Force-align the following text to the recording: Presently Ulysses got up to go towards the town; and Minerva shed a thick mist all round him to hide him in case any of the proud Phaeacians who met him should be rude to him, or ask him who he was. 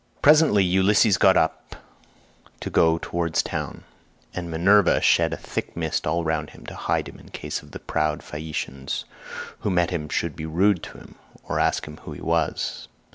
Presently 0.23 0.63
Ulysses 0.63 1.19
got 1.19 1.37
up 1.37 1.75
to 2.59 2.71
go 2.71 2.97
towards 2.99 3.43
the 3.43 3.49
town; 3.49 3.83
and 4.33 4.49
Minerva 4.49 4.99
shed 4.99 5.31
a 5.31 5.37
thick 5.37 5.77
mist 5.77 6.07
all 6.07 6.23
round 6.23 6.49
him 6.49 6.65
to 6.65 6.73
hide 6.75 7.07
him 7.07 7.19
in 7.19 7.29
case 7.29 7.59
any 7.61 7.67
of 7.67 7.71
the 7.73 7.77
proud 7.79 8.23
Phaeacians 8.23 9.05
who 9.59 9.69
met 9.69 9.91
him 9.91 10.09
should 10.09 10.35
be 10.35 10.47
rude 10.47 10.81
to 10.81 10.97
him, 10.97 11.15
or 11.43 11.59
ask 11.59 11.85
him 11.85 11.97
who 11.97 12.13
he 12.13 12.21
was. 12.21 12.87